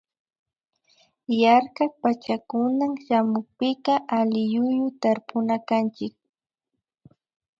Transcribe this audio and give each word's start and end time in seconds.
Yarkak 1.41 1.91
pachacunan 2.01 2.91
shamunpika 3.05 3.93
alliyuyu 4.17 4.87
tarpunakanchik 5.01 6.13